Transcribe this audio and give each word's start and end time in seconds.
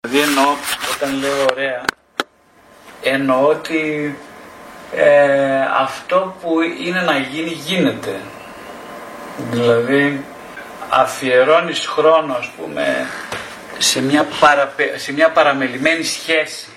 Δηλαδή 0.00 0.28
εννοώ, 0.28 0.54
όταν 0.94 1.18
λέω 1.20 1.44
ωραία, 1.52 1.84
εννοώ 3.02 3.48
ότι 3.48 4.16
ε, 4.94 5.60
αυτό 5.60 6.36
που 6.40 6.60
είναι 6.60 7.00
να 7.00 7.16
γίνει 7.18 7.50
γίνεται. 7.50 8.20
Δηλαδή 9.50 10.24
αφιερώνεις 10.88 11.86
χρόνο 11.86 12.34
ας 12.34 12.50
πούμε 12.56 13.06
σε 13.78 14.02
μια, 14.02 14.26
παραπε, 14.40 14.98
σε 14.98 15.12
μια 15.12 15.30
παραμελημένη 15.30 16.02
σχέση. 16.02 16.68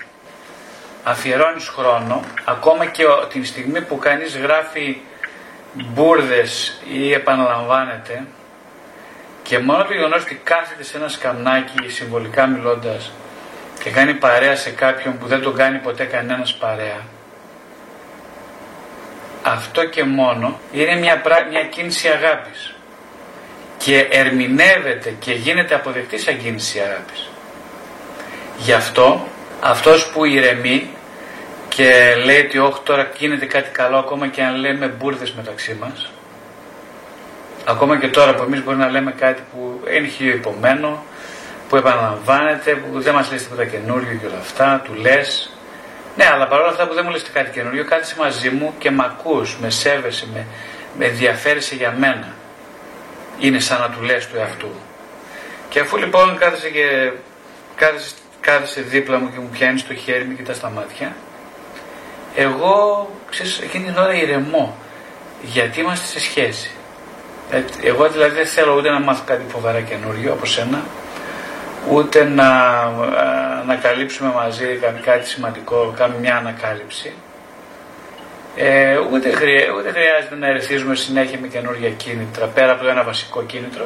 Αφιερώνεις 1.03 1.67
χρόνο 1.67 2.21
ακόμα 2.45 2.85
και 2.85 3.03
την 3.29 3.45
στιγμή 3.45 3.81
που 3.81 3.97
κανείς 3.97 4.37
γράφει 4.37 5.01
μπουρδες 5.73 6.81
ή 6.93 7.13
επαναλαμβάνεται 7.13 8.25
και 9.43 9.59
μόνο 9.59 9.83
το 9.83 9.93
γεγονός 9.93 10.21
ότι 10.21 10.41
κάθεται 10.43 10.83
σε 10.83 10.97
ένα 10.97 11.07
σκαμνάκι 11.07 11.89
συμβολικά 11.89 12.45
μιλώντας 12.47 13.11
και 13.83 13.89
κάνει 13.89 14.13
παρέα 14.13 14.55
σε 14.55 14.69
κάποιον 14.69 15.17
που 15.17 15.27
δεν 15.27 15.41
τον 15.41 15.55
κάνει 15.55 15.77
ποτέ 15.77 16.03
κανένας 16.03 16.53
παρέα. 16.53 17.01
Αυτό 19.43 19.85
και 19.85 20.03
μόνο 20.03 20.59
είναι 20.71 20.95
μια, 20.95 21.21
μια 21.49 21.63
κίνηση 21.63 22.07
αγάπης 22.07 22.75
και 23.77 24.07
ερμηνεύεται 24.11 25.15
και 25.19 25.33
γίνεται 25.33 25.75
αποδεκτή 25.75 26.17
σαν 26.17 26.37
κίνηση 26.37 26.79
αγάπης. 26.79 27.29
Γι' 28.57 28.73
αυτό 28.73 29.27
αυτός 29.61 30.07
που 30.07 30.25
ηρεμεί 30.25 30.89
και 31.69 32.15
λέει 32.25 32.39
ότι 32.39 32.57
όχι 32.57 32.79
τώρα 32.83 33.11
γίνεται 33.17 33.45
κάτι 33.45 33.69
καλό 33.69 33.97
ακόμα 33.97 34.27
και 34.27 34.43
αν 34.43 34.55
λέμε 34.55 34.87
μπουρδες 34.87 35.31
μεταξύ 35.31 35.77
μας 35.81 36.11
Ακόμα 37.65 37.99
και 37.99 38.07
τώρα 38.07 38.33
που 38.35 38.43
εμείς 38.43 38.63
μπορεί 38.63 38.77
να 38.77 38.89
λέμε 38.89 39.11
κάτι 39.11 39.41
που 39.51 39.81
είναι 39.97 40.07
χιλιοϊπωμένο, 40.07 41.03
που 41.69 41.75
επαναλαμβάνεται, 41.75 42.75
που 42.75 43.01
δεν 43.01 43.13
μας 43.13 43.31
λες 43.31 43.43
τίποτα 43.43 43.65
καινούριο 43.65 44.17
και 44.21 44.25
όλα 44.25 44.37
αυτά, 44.39 44.81
του 44.83 44.93
λες. 44.93 45.51
Ναι, 46.15 46.29
αλλά 46.33 46.47
παρόλα 46.47 46.69
αυτά 46.69 46.87
που 46.87 46.93
δεν 46.93 47.03
μου 47.05 47.11
λες 47.11 47.23
κάτι 47.33 47.51
καινούριο, 47.51 47.85
κάθεσαι 47.85 48.15
μαζί 48.19 48.49
μου 48.49 48.73
και 48.77 48.91
με 48.91 49.03
ακούς, 49.03 49.57
με 49.57 49.69
σέβεσαι, 49.69 50.27
με, 50.33 50.45
με 50.97 51.05
ενδιαφέρεσαι 51.05 51.75
για 51.75 51.95
μένα. 51.99 52.27
Είναι 53.39 53.59
σαν 53.59 53.79
να 53.79 53.89
του 53.89 54.01
λες 54.01 54.27
του 54.27 54.37
εαυτού. 54.37 54.71
Και 55.69 55.79
αφού 55.79 55.97
λοιπόν 55.97 56.37
κάθεσαι 56.37 56.69
και 56.69 57.11
κάθεσαι, 57.75 58.11
κάθεσαι 58.41 58.81
δίπλα 58.81 59.19
μου 59.19 59.31
και 59.31 59.39
μου 59.39 59.49
πιάνεις 59.51 59.87
το 59.87 59.93
χέρι 59.93 60.23
μου, 60.23 60.35
κοιτάς 60.35 60.55
στα 60.55 60.69
μάτια, 60.69 61.15
εγώ 62.35 63.09
ξέρεις, 63.29 63.59
εκείνη 63.59 63.85
την 63.85 63.97
ώρα 63.97 64.13
ηρεμώ. 64.13 64.77
Γιατί 65.41 65.79
είμαστε 65.79 66.05
σε 66.05 66.19
σχέση. 66.19 66.71
Ε, 67.51 67.63
εγώ 67.81 68.09
δηλαδή 68.09 68.35
δεν 68.35 68.45
θέλω 68.45 68.75
ούτε 68.75 68.89
να 68.89 68.99
μάθω 68.99 69.23
κάτι 69.25 69.43
φοβερά 69.47 69.81
καινούριο 69.81 70.33
από 70.33 70.45
σένα, 70.45 70.81
ούτε 71.89 72.23
να 72.23 72.47
ανακαλύψουμε 73.61 74.31
μαζί 74.33 74.79
κάτι 75.03 75.27
σημαντικό, 75.27 75.93
κάνουμε 75.97 76.19
μια 76.19 76.35
ανακάλυψη. 76.37 77.13
Ε, 78.55 78.97
ούτε, 78.97 79.29
ούτε 79.77 79.91
χρειάζεται 79.91 80.35
να 80.39 80.47
ερεθίζουμε 80.47 80.95
συνέχεια 80.95 81.39
με 81.41 81.47
καινούργια 81.47 81.89
κίνητρα 81.89 82.45
πέρα 82.45 82.71
από 82.71 82.83
το 82.83 82.89
ένα 82.89 83.03
βασικό 83.03 83.43
κίνητρο. 83.43 83.85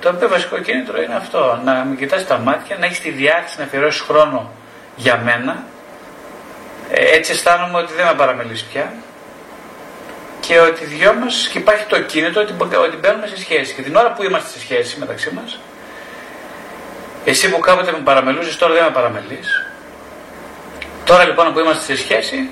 Το 0.00 0.08
οποίο 0.08 0.28
βασικό 0.28 0.58
κίνητρο 0.58 1.02
είναι 1.02 1.14
αυτό, 1.14 1.60
να 1.64 1.84
με 1.84 1.96
κοιτάς 1.96 2.26
τα 2.26 2.38
μάτια, 2.38 2.76
να 2.78 2.86
έχεις 2.86 3.00
τη 3.00 3.10
διάθεση 3.10 3.58
να 3.58 3.64
αφιερώσεις 3.64 4.00
χρόνο 4.00 4.50
για 4.96 5.20
μένα. 5.24 5.64
Ε, 6.90 7.16
έτσι 7.16 7.32
αισθάνομαι 7.32 7.78
ότι 7.78 7.92
δεν 7.92 8.06
με 8.06 8.14
παραμελείς 8.14 8.62
πια 8.62 8.92
και 10.46 10.58
ότι 10.58 10.84
δυο 10.84 11.14
μας 11.14 11.48
και 11.52 11.58
υπάρχει 11.58 11.84
το 11.86 12.00
κίνητο 12.00 12.40
ότι, 12.40 12.52
ότι 12.76 12.96
μπαίνουμε 12.96 13.26
σε 13.26 13.38
σχέση. 13.38 13.74
Και 13.74 13.82
την 13.82 13.96
ώρα 13.96 14.12
που 14.12 14.22
είμαστε 14.22 14.48
σε 14.50 14.58
σχέση 14.58 14.98
μεταξύ 14.98 15.30
μας, 15.34 15.58
εσύ 17.24 17.50
που 17.50 17.58
κάποτε 17.58 17.92
με 17.92 17.98
παραμελούσες, 17.98 18.56
τώρα 18.56 18.74
δεν 18.74 18.84
με 18.84 18.90
παραμελείς. 18.90 19.66
Τώρα 21.04 21.24
λοιπόν 21.24 21.52
που 21.52 21.58
είμαστε 21.58 21.94
σε 21.94 22.02
σχέση, 22.02 22.50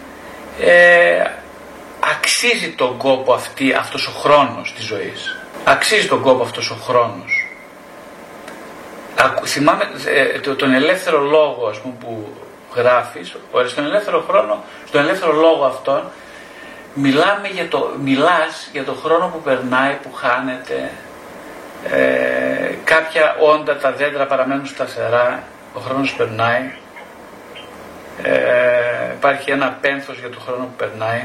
ε, 0.61 1.25
αξίζει 2.15 2.71
τον 2.71 2.97
κόπο 2.97 3.33
αυτή, 3.33 3.73
αυτός 3.73 4.07
ο 4.07 4.11
χρόνος 4.11 4.75
της 4.77 4.85
ζωής. 4.85 5.37
Αξίζει 5.65 6.07
τον 6.09 6.23
κόπο 6.23 6.43
αυτός 6.43 6.71
ο 6.71 6.75
χρόνος. 6.75 7.47
Θυμάμαι 9.45 9.91
ε, 10.07 10.39
τον 10.39 10.75
ελεύθερο 10.75 11.21
λόγο 11.21 11.67
ας 11.71 11.81
πούμε, 11.81 11.95
που 12.01 12.29
γράφεις, 12.75 13.37
στον 13.67 13.85
ελεύθερο 13.85 14.25
χρόνο, 14.29 14.65
στον 14.87 15.01
ελεύθερο 15.01 15.33
λόγο 15.33 15.65
αυτόν, 15.65 16.03
μιλάμε 16.95 17.49
για 17.49 17.69
το, 17.69 17.97
μιλάς 18.03 18.69
για 18.73 18.85
το 18.85 18.93
χρόνο 18.93 19.27
που 19.27 19.41
περνάει, 19.43 19.95
που 20.03 20.13
χάνεται, 20.13 20.91
ε, 21.91 22.75
κάποια 22.85 23.37
όντα, 23.41 23.77
τα 23.77 23.93
δέντρα 23.93 24.27
παραμένουν 24.27 24.67
σταθερά, 24.67 25.43
ο 25.75 25.81
χρόνος 25.81 26.15
περνάει, 26.15 26.73
ε, 28.23 29.13
υπάρχει 29.13 29.51
ένα 29.51 29.79
πένθος 29.81 30.19
για 30.19 30.31
το 30.31 30.41
χρόνο 30.41 30.65
που 30.65 30.77
περνάει 30.77 31.25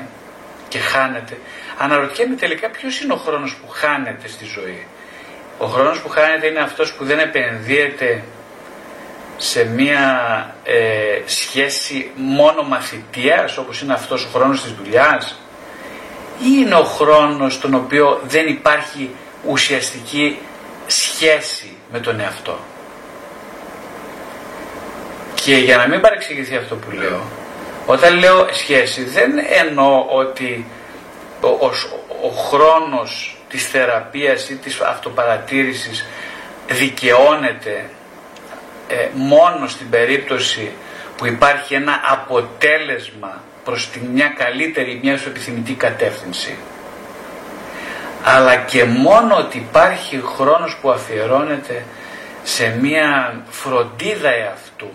και 0.67 0.79
χάνεται. 0.79 1.37
Αναρωτιέμαι 1.77 2.35
τελικά 2.35 2.69
ποιος 2.69 3.01
είναι 3.01 3.13
ο 3.13 3.15
χρόνος 3.15 3.55
που 3.55 3.67
χάνεται 3.67 4.27
στη 4.27 4.45
ζωή. 4.45 4.87
Ο 5.57 5.65
χρόνος 5.65 6.01
που 6.01 6.09
χάνεται 6.09 6.47
είναι 6.47 6.59
αυτός 6.59 6.93
που 6.93 7.05
δεν 7.05 7.19
επενδύεται 7.19 8.23
σε 9.37 9.65
μία 9.65 10.55
ε, 10.63 11.21
σχέση 11.25 12.11
μόνο 12.15 12.63
μαθητείας 12.63 13.57
όπως 13.57 13.81
είναι 13.81 13.93
αυτός 13.93 14.25
ο 14.25 14.29
χρόνος 14.33 14.61
της 14.61 14.71
δουλειάς 14.71 15.39
ή 15.41 15.44
είναι 16.43 16.75
ο 16.75 16.83
χρόνος 16.83 17.53
στον 17.53 17.73
οποίο 17.73 18.21
δεν 18.27 18.47
υπάρχει 18.47 19.09
ουσιαστική 19.47 20.39
σχέση 20.87 21.75
με 21.91 21.99
τον 21.99 22.19
εαυτό. 22.19 22.57
Και 25.33 25.55
για 25.55 25.77
να 25.77 25.87
μην 25.87 26.01
παρεξηγηθεί 26.01 26.55
αυτό 26.55 26.75
που 26.75 26.91
λέω, 26.91 27.21
όταν 27.85 28.17
λέω 28.17 28.47
σχέση 28.51 29.03
δεν 29.03 29.31
εννοώ 29.49 30.05
ότι 30.09 30.65
ο, 31.41 31.47
ο, 31.47 31.71
ο 32.23 32.29
χρόνος 32.29 33.37
της 33.49 33.67
θεραπείας 33.67 34.49
ή 34.49 34.55
της 34.55 34.81
αυτοπαρατήρησης 34.81 36.05
δικαιώνεται 36.67 37.89
ε, 38.87 39.07
μόνο 39.13 39.67
στην 39.67 39.89
περίπτωση 39.89 40.71
που 41.17 41.25
υπάρχει 41.25 41.73
ένα 41.73 41.99
αποτέλεσμα 42.03 43.43
προς 43.65 43.89
τη 43.89 43.99
μια 43.99 44.27
καλύτερη, 44.27 44.99
μια 45.03 45.17
σου 45.17 45.29
επιθυμητή 45.29 45.73
κατεύθυνση. 45.73 46.57
Αλλά 48.23 48.55
και 48.55 48.83
μόνο 48.83 49.35
ότι 49.35 49.57
υπάρχει 49.57 50.21
χρόνος 50.35 50.77
που 50.81 50.91
αφιερώνεται 50.91 51.85
σε 52.43 52.77
μια 52.81 53.41
φροντίδα 53.49 54.29
εαυτού 54.29 54.91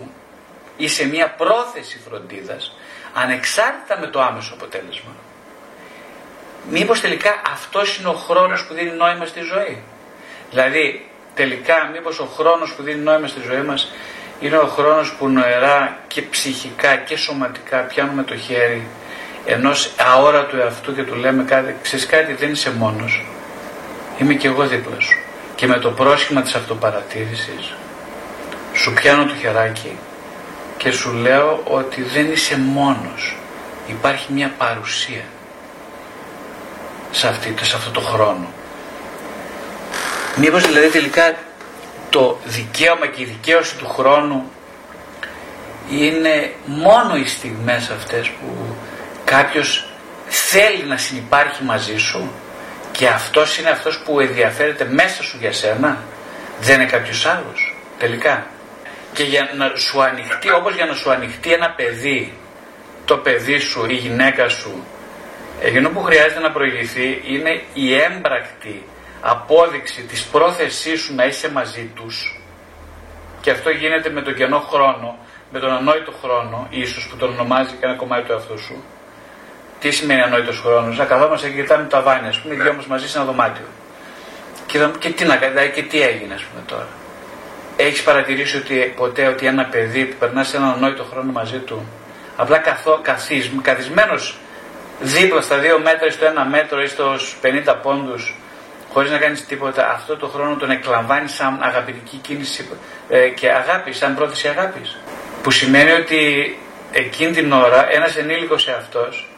ή 0.77 0.87
σε 0.87 1.07
μια 1.07 1.29
πρόθεση 1.29 1.99
φροντίδας 2.09 2.75
ανεξάρτητα 3.13 3.99
με 3.99 4.07
το 4.07 4.21
άμεσο 4.21 4.53
αποτέλεσμα. 4.53 5.11
Μήπως 6.69 7.01
τελικά 7.01 7.41
αυτός 7.51 7.97
είναι 7.97 8.07
ο 8.07 8.13
χρόνος 8.13 8.65
που 8.65 8.73
δίνει 8.73 8.91
νόημα 8.91 9.25
στη 9.25 9.41
ζωή. 9.41 9.83
Δηλαδή 10.49 11.09
τελικά 11.35 11.89
μήπως 11.93 12.19
ο 12.19 12.25
χρόνος 12.25 12.73
που 12.73 12.83
δίνει 12.83 12.99
νόημα 12.99 13.27
στη 13.27 13.41
ζωή 13.41 13.61
μας 13.61 13.91
είναι 14.41 14.57
ο 14.57 14.65
χρόνος 14.65 15.13
που 15.13 15.29
νοερά 15.29 15.97
και 16.07 16.21
ψυχικά 16.21 16.95
και 16.95 17.17
σωματικά 17.17 17.77
πιάνουμε 17.77 18.23
το 18.23 18.37
χέρι 18.37 18.87
ενός 19.45 19.91
αόρατου 19.97 20.57
εαυτού 20.57 20.95
και 20.95 21.03
του 21.03 21.15
λέμε 21.15 21.43
κάτι, 21.43 21.75
ξέρεις 21.81 22.05
κάτι 22.05 22.33
δεν 22.33 22.51
είσαι 22.51 22.71
μόνος, 22.71 23.25
είμαι 24.17 24.33
και 24.33 24.47
εγώ 24.47 24.67
δίπλα 24.67 24.99
σου. 24.99 25.17
Και 25.55 25.67
με 25.67 25.77
το 25.77 25.91
πρόσχημα 25.91 26.41
της 26.41 26.55
αυτοπαρατήρησης 26.55 27.73
σου 28.73 28.93
πιάνω 28.93 29.25
το 29.25 29.35
χεράκι 29.35 29.97
και 30.77 30.91
σου 30.91 31.13
λέω 31.13 31.61
ότι 31.63 32.01
δεν 32.01 32.31
είσαι 32.31 32.57
μόνος. 32.57 33.35
Υπάρχει 33.87 34.33
μια 34.33 34.51
παρουσία 34.57 35.23
σε, 37.11 37.27
αυτή, 37.27 37.55
σε 37.61 37.75
αυτό 37.75 37.91
το 37.91 37.99
χρόνο. 37.99 38.47
Μήπως 40.35 40.65
δηλαδή 40.65 40.87
τελικά 40.87 41.35
το 42.11 42.39
δικαίωμα 42.45 43.07
και 43.07 43.21
η 43.21 43.25
δικαίωση 43.25 43.77
του 43.77 43.87
χρόνου 43.87 44.51
είναι 45.89 46.53
μόνο 46.65 47.15
οι 47.15 47.27
στιγμές 47.27 47.89
αυτές 47.89 48.29
που 48.29 48.75
κάποιος 49.25 49.87
θέλει 50.27 50.83
να 50.83 50.97
συνεπάρχει 50.97 51.63
μαζί 51.63 51.97
σου 51.97 52.31
και 52.91 53.07
αυτός 53.07 53.57
είναι 53.57 53.69
αυτός 53.69 53.99
που 53.99 54.19
ενδιαφέρεται 54.19 54.85
μέσα 54.85 55.23
σου 55.23 55.37
για 55.39 55.51
σένα 55.51 55.97
δεν 56.59 56.75
είναι 56.81 56.89
κάποιος 56.89 57.25
άλλος 57.25 57.75
τελικά. 57.97 58.45
Και 59.13 59.23
για 59.23 59.49
να 59.57 59.75
σου 59.75 60.03
ανοιχτεί 60.03 60.51
όπως 60.51 60.75
για 60.75 60.85
να 60.85 60.93
σου 60.93 61.11
ανοιχτεί 61.11 61.53
ένα 61.53 61.69
παιδί 61.69 62.33
το 63.05 63.17
παιδί 63.17 63.59
σου, 63.59 63.85
η 63.89 63.93
γυναίκα 63.93 64.49
σου 64.49 64.83
εκείνο 65.61 65.89
που 65.89 66.01
χρειάζεται 66.01 66.39
να 66.39 66.51
προηγηθεί 66.51 67.21
είναι 67.25 67.61
η 67.73 67.93
έμπρακτη 67.93 68.83
απόδειξη 69.21 70.01
της 70.01 70.23
πρόθεσής 70.23 71.01
σου 71.01 71.15
να 71.15 71.25
είσαι 71.25 71.51
μαζί 71.51 71.91
τους 71.95 72.41
και 73.41 73.51
αυτό 73.51 73.69
γίνεται 73.69 74.09
με 74.09 74.21
τον 74.21 74.35
κενό 74.35 74.59
χρόνο, 74.59 75.17
με 75.51 75.59
τον 75.59 75.71
ανόητο 75.71 76.13
χρόνο, 76.23 76.67
ίσως 76.69 77.07
που 77.07 77.15
τον 77.15 77.29
ονομάζει 77.29 77.69
και 77.69 77.85
ένα 77.85 77.95
κομμάτι 77.95 78.25
του 78.25 78.31
εαυτού 78.31 78.59
σου. 78.59 78.83
Τι 79.79 79.91
σημαίνει 79.91 80.21
ανόητος 80.21 80.59
χρόνος, 80.59 80.97
να 80.97 81.05
καθόμαστε 81.05 81.49
και 81.49 81.61
κοιτάμε 81.61 81.83
τα 81.83 82.01
βάνια, 82.01 82.29
ας 82.29 82.39
πούμε, 82.39 82.53
οι 82.53 82.57
δυο 82.57 82.73
μας 82.73 82.85
μαζί 82.85 83.09
σε 83.09 83.17
ένα 83.17 83.27
δωμάτιο. 83.27 83.65
Και, 84.65 84.87
και 84.99 85.09
τι 85.09 85.25
να 85.25 85.35
κάνει, 85.35 85.69
και 85.69 85.83
τι 85.83 86.01
έγινε, 86.01 86.33
ας 86.33 86.43
πούμε 86.43 86.63
τώρα. 86.65 86.87
Έχεις 87.75 88.03
παρατηρήσει 88.03 88.57
ότι 88.57 88.93
ποτέ 88.95 89.27
ότι 89.27 89.45
ένα 89.45 89.65
παιδί 89.65 90.05
που 90.05 90.15
περνάς 90.19 90.47
σε 90.47 90.57
έναν 90.57 90.69
ανόητο 90.69 91.03
χρόνο 91.03 91.31
μαζί 91.31 91.57
του, 91.57 91.85
απλά 92.35 92.57
καθό, 92.57 92.99
καθίσ, 93.01 93.51
καθισμένος 93.61 94.37
δίπλα 94.99 95.41
στα 95.41 95.57
δύο 95.57 95.79
μέτρα 95.79 96.07
ή 96.07 96.09
στο 96.09 96.25
ένα 96.25 96.45
μέτρο 96.45 96.81
ή 96.81 96.87
στους 96.87 97.37
50 97.41 97.75
πόντους, 97.81 98.35
χωρίς 98.93 99.11
να 99.11 99.17
κάνεις 99.17 99.45
τίποτα, 99.45 99.89
αυτό 99.89 100.17
το 100.17 100.27
χρόνο 100.27 100.55
τον 100.55 100.71
εκλαμβάνει 100.71 101.27
σαν 101.27 101.59
αγαπητική 101.61 102.17
κίνηση 102.17 102.69
ε, 103.09 103.27
και 103.27 103.51
αγάπης, 103.51 103.97
σαν 103.97 104.15
πρόθεση 104.15 104.47
αγάπης. 104.47 104.97
Που 105.43 105.51
σημαίνει 105.51 105.91
ότι 105.91 106.57
εκείνη 106.91 107.31
την 107.31 107.51
ώρα 107.51 107.91
ένας 107.91 108.15
ενήλικος 108.15 108.67
αυτός 108.67 109.29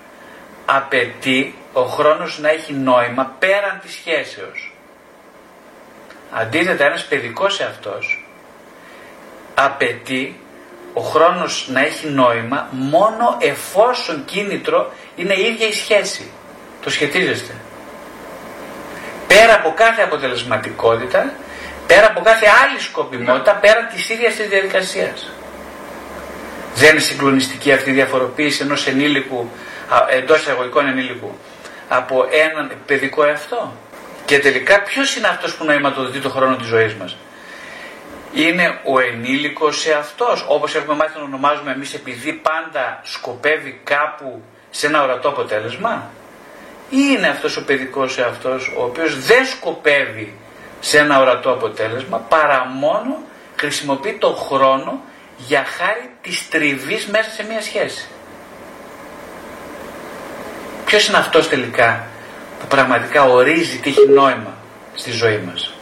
απαιτεί 0.66 1.56
ο 1.74 1.82
χρόνος 1.82 2.40
να 2.40 2.50
έχει 2.50 2.74
νόημα 2.74 3.36
πέραν 3.40 3.80
της 3.82 3.92
σχέσεως. 3.94 4.74
Αντίθετα 6.32 6.86
ένας 6.86 7.06
παιδικός 7.06 7.62
αυτός 7.62 8.28
απαιτεί 9.56 10.40
ο 10.94 11.02
χρόνος 11.02 11.68
να 11.72 11.80
έχει 11.80 12.08
νόημα 12.08 12.68
μόνο 12.72 13.38
εφόσον 13.40 14.26
κίνητρο 14.26 14.92
είναι 15.16 15.34
η 15.34 15.42
ίδια 15.42 15.68
η 15.68 15.74
σχέση. 15.74 16.32
Το 16.82 16.90
σχετίζεστε. 16.90 17.54
Πέρα 19.34 19.54
από 19.54 19.74
κάθε 19.76 20.02
αποτελεσματικότητα, 20.02 21.34
πέρα 21.88 22.08
από 22.08 22.22
κάθε 22.22 22.46
άλλη 22.64 22.80
σκοπιμότητα, 22.80 23.54
πέρα 23.56 23.86
της 23.86 24.10
ίδιας 24.10 24.34
της 24.34 24.48
διαδικασίας. 24.48 25.32
Δεν 26.76 26.90
είναι 26.92 27.00
συγκλονιστική 27.00 27.72
αυτή 27.72 27.90
η 27.90 27.94
διαφοροποίηση 27.94 28.64
ενός 28.64 28.88
ενήλικου, 28.88 29.50
εντός 30.10 30.40
εισαγωγικών 30.40 30.88
ενήλικου, 30.88 31.38
από 31.88 32.28
έναν 32.32 32.72
παιδικό 32.86 33.24
εαυτό. 33.24 33.74
Και 34.26 34.40
τελικά 34.40 34.82
ποιος 34.82 35.16
είναι 35.16 35.28
αυτός 35.28 35.56
που 35.56 35.66
νοηματοδοτεί 35.66 36.20
το 36.20 36.30
χρόνο 36.30 36.56
της 36.56 36.68
ζωής 36.68 36.94
μας; 36.94 37.18
Είναι 38.34 38.80
ο 38.84 39.00
ενήλικος 39.00 39.80
σε 39.80 39.94
αυτός, 39.94 40.46
όπως 40.48 40.76
έχουμε 40.76 40.96
μάθει 40.96 41.18
να 41.18 41.24
ονομάζουμε 41.24 41.72
εμείς 41.72 41.94
επειδή 41.94 42.34
πάντα 42.34 43.00
σκοπεύει 43.04 43.82
κάπου 43.84 44.44
σε 44.70 44.88
ένα 44.88 45.04
ορατό 45.04 45.30
αποτέλεσμα 45.30 46.10
ή 46.94 47.16
είναι 47.18 47.28
αυτός 47.28 47.58
ο 47.58 47.64
παιδικός 47.66 48.14
σε 48.14 48.24
αυτός 48.24 48.74
ο 48.78 48.84
οποίος 48.84 49.26
δεν 49.26 49.46
σκοπεύει 49.46 50.34
σε 50.80 50.98
ένα 50.98 51.20
ορατό 51.20 51.52
αποτέλεσμα 51.52 52.18
παρά 52.18 52.66
μόνο 52.66 53.22
χρησιμοποιεί 53.56 54.18
τον 54.20 54.36
χρόνο 54.36 55.02
για 55.38 55.66
χάρη 55.78 56.10
της 56.22 56.50
τριβής 56.50 57.08
μέσα 57.08 57.30
σε 57.30 57.44
μια 57.44 57.62
σχέση. 57.62 58.08
Ποιος 60.86 61.08
είναι 61.08 61.18
αυτός 61.18 61.50
τελικά 61.50 62.08
που 62.60 62.68
πραγματικά 62.68 63.24
ορίζει 63.24 63.78
τι 63.78 63.90
έχει 63.90 64.10
νόημα 64.10 64.54
στη 64.94 65.12
ζωή 65.12 65.38
μας; 65.38 65.74